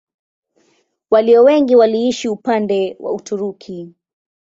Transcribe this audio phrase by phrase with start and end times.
[1.11, 3.93] Walio wengi waliishi upande wa Uturuki.